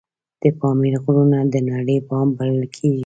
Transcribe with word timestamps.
د 0.41 0.43
پامیر 0.59 0.93
غرونه 1.03 1.39
د 1.53 1.55
نړۍ 1.69 1.97
بام 2.07 2.27
بلل 2.37 2.61
کیږي 2.75 2.99